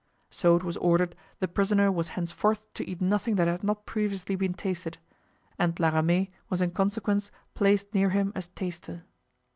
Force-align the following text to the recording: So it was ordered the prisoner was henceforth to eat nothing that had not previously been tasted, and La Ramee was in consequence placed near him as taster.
So 0.31 0.55
it 0.55 0.63
was 0.63 0.77
ordered 0.77 1.15
the 1.37 1.47
prisoner 1.47 1.91
was 1.91 2.07
henceforth 2.17 2.73
to 2.73 2.89
eat 2.89 3.01
nothing 3.01 3.35
that 3.35 3.47
had 3.47 3.63
not 3.63 3.85
previously 3.85 4.35
been 4.35 4.55
tasted, 4.55 4.97
and 5.59 5.79
La 5.79 5.89
Ramee 5.89 6.31
was 6.49 6.59
in 6.59 6.71
consequence 6.71 7.29
placed 7.53 7.93
near 7.93 8.09
him 8.09 8.31
as 8.33 8.47
taster. 8.47 9.03